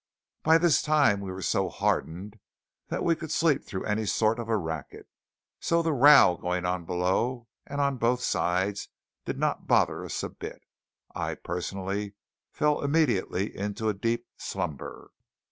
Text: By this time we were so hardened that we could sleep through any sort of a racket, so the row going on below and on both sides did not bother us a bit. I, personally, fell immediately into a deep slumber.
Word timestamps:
By 0.41 0.57
this 0.57 0.81
time 0.81 1.19
we 1.19 1.31
were 1.31 1.43
so 1.43 1.69
hardened 1.69 2.39
that 2.87 3.03
we 3.03 3.15
could 3.15 3.31
sleep 3.31 3.63
through 3.63 3.85
any 3.85 4.07
sort 4.07 4.39
of 4.39 4.49
a 4.49 4.57
racket, 4.57 5.07
so 5.59 5.83
the 5.83 5.93
row 5.93 6.39
going 6.41 6.65
on 6.65 6.85
below 6.85 7.45
and 7.67 7.79
on 7.79 7.97
both 7.97 8.21
sides 8.23 8.89
did 9.25 9.37
not 9.37 9.67
bother 9.67 10.03
us 10.03 10.23
a 10.23 10.29
bit. 10.29 10.63
I, 11.13 11.35
personally, 11.35 12.15
fell 12.51 12.81
immediately 12.81 13.55
into 13.55 13.89
a 13.89 13.93
deep 13.93 14.25
slumber. 14.37 15.11